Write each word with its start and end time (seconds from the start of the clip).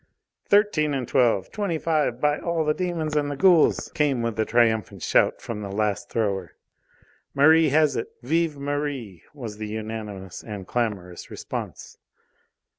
"Thirteen 0.47 0.95
and 0.95 1.07
twelve! 1.07 1.51
Twenty 1.51 1.77
five, 1.77 2.19
by 2.19 2.39
all 2.39 2.65
the 2.65 2.73
demons 2.73 3.15
and 3.15 3.29
the 3.29 3.35
ghouls!" 3.37 3.91
came 3.93 4.23
with 4.23 4.39
a 4.39 4.45
triumphant 4.45 5.03
shout 5.03 5.43
from 5.43 5.61
the 5.61 5.71
last 5.71 6.09
thrower. 6.09 6.55
"Merri 7.35 7.69
has 7.69 7.95
it! 7.95 8.07
Vive 8.23 8.57
Merri!" 8.57 9.21
was 9.35 9.57
the 9.57 9.67
unanimous 9.67 10.43
and 10.43 10.65
clamorous 10.65 11.29
response. 11.29 11.99